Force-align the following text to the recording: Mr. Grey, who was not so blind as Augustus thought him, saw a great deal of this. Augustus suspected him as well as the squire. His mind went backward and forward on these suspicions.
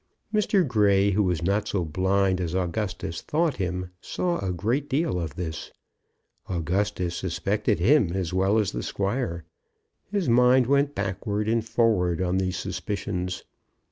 Mr. 0.33 0.67
Grey, 0.67 1.11
who 1.11 1.21
was 1.21 1.43
not 1.43 1.67
so 1.67 1.85
blind 1.85 2.41
as 2.41 2.55
Augustus 2.55 3.21
thought 3.21 3.57
him, 3.57 3.91
saw 4.01 4.39
a 4.39 4.51
great 4.51 4.89
deal 4.89 5.19
of 5.19 5.35
this. 5.35 5.71
Augustus 6.49 7.15
suspected 7.15 7.77
him 7.79 8.09
as 8.13 8.33
well 8.33 8.57
as 8.57 8.71
the 8.71 8.81
squire. 8.81 9.45
His 10.11 10.27
mind 10.27 10.65
went 10.65 10.95
backward 10.95 11.47
and 11.47 11.63
forward 11.63 12.19
on 12.19 12.39
these 12.39 12.57
suspicions. 12.57 13.43